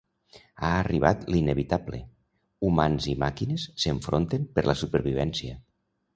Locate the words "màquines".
3.25-3.67